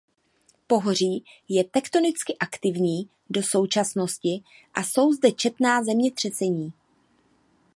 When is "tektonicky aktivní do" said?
1.63-3.43